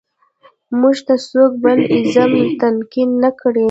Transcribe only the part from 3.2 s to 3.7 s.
نه کړي.